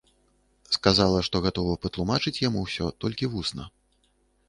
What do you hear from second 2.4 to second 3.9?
яму ўсё толькі вусна.